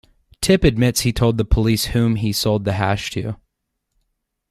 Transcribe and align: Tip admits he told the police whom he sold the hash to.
Tip 0.41 0.63
admits 0.63 1.01
he 1.01 1.13
told 1.13 1.37
the 1.37 1.45
police 1.45 1.85
whom 1.93 2.15
he 2.15 2.33
sold 2.33 2.65
the 2.65 2.73
hash 2.73 3.11
to. 3.11 3.37